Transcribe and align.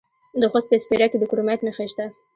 د 0.41 0.43
خوست 0.51 0.67
په 0.69 0.77
سپیره 0.83 1.05
کې 1.11 1.17
د 1.19 1.23
کرومایټ 1.31 1.59
نښې 1.65 1.87
شته. 1.91 2.05